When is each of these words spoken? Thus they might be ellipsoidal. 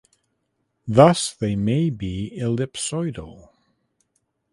Thus 0.87 1.31
they 1.31 1.55
might 1.55 1.95
be 1.99 2.35
ellipsoidal. 2.35 3.49